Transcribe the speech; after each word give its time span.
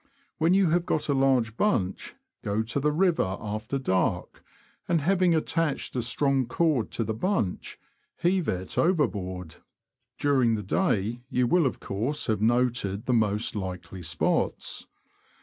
When 0.39 0.55
you 0.55 0.71
have 0.71 0.87
got 0.87 1.09
a 1.09 1.13
large 1.13 1.55
bunch, 1.57 2.15
go 2.43 2.63
to 2.63 2.79
the 2.79 2.91
river 2.91 3.37
after 3.39 3.77
dark, 3.77 4.43
and 4.87 5.01
having 5.01 5.35
attached 5.35 5.95
a 5.95 6.01
strong 6.01 6.47
cord 6.47 6.89
to 6.93 7.03
the 7.03 7.13
bunch, 7.13 7.77
heave 8.17 8.47
it 8.47 8.79
overboard. 8.79 9.57
(During 10.17 10.55
the 10.55 10.63
day, 10.63 11.21
you 11.29 11.45
will, 11.45 11.67
of 11.67 11.79
course, 11.79 12.25
have 12.25 12.41
noted 12.41 13.05
the 13.05 13.13
most 13.13 13.55
likely 13.55 14.01
spots.) 14.01 14.87